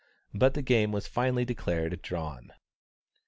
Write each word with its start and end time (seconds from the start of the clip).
But 0.33 0.55
the 0.55 0.63
game 0.63 0.91
was 0.91 1.05
finally 1.05 1.45
declared 1.45 2.01
drawn. 2.01 2.53